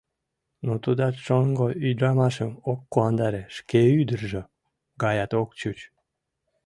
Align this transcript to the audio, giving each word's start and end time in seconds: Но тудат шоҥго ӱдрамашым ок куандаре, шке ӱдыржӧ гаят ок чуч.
Но 0.65 0.73
тудат 0.83 1.15
шоҥго 1.25 1.67
ӱдрамашым 1.89 2.51
ок 2.71 2.79
куандаре, 2.93 3.43
шке 3.55 3.81
ӱдыржӧ 3.99 4.41
гаят 5.01 5.31
ок 5.41 5.49
чуч. 5.59 5.77